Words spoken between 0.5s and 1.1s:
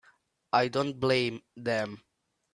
I don't